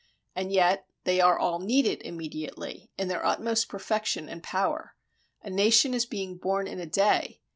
And 0.35 0.51
yet 0.51 0.87
they 1.03 1.21
are 1.21 1.37
all 1.37 1.59
needed 1.59 2.01
immediately 2.01 2.89
in 2.97 3.07
their 3.07 3.23
utmost 3.23 3.69
perfection 3.69 4.27
and 4.27 4.41
power. 4.41 4.95
A 5.43 5.51
nation 5.51 5.93
is 5.93 6.07
being 6.07 6.37
'born 6.37 6.65
in 6.65 6.79
a 6.79 6.87
day.' 6.87 7.39